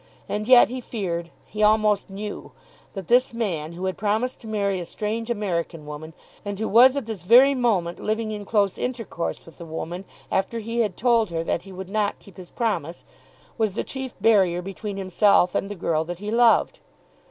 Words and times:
And 0.27 0.47
yet 0.47 0.69
he 0.69 0.81
feared, 0.81 1.29
he 1.45 1.61
almost 1.61 2.09
knew, 2.09 2.53
that 2.95 3.07
this 3.07 3.35
man, 3.35 3.73
who 3.73 3.85
had 3.85 3.99
promised 3.99 4.41
to 4.41 4.47
marry 4.47 4.79
a 4.79 4.85
strange 4.87 5.29
American 5.29 5.85
woman 5.85 6.15
and 6.43 6.57
who 6.57 6.67
was 6.67 6.95
at 6.97 7.05
this 7.05 7.21
very 7.21 7.53
moment 7.53 7.99
living 7.99 8.31
in 8.31 8.43
close 8.43 8.79
intercourse 8.79 9.45
with 9.45 9.59
the 9.59 9.63
woman 9.65 10.05
after 10.31 10.57
he 10.57 10.79
had 10.79 10.97
told 10.97 11.29
her 11.29 11.43
that 11.43 11.61
he 11.69 11.71
would 11.71 11.91
not 11.91 12.17
keep 12.17 12.37
his 12.37 12.49
promise, 12.49 13.03
was 13.59 13.75
the 13.75 13.83
chief 13.83 14.15
barrier 14.19 14.63
between 14.63 14.97
himself 14.97 15.53
and 15.53 15.69
the 15.69 15.75
girl 15.75 16.03
that 16.03 16.17
he 16.17 16.31
loved. 16.31 16.79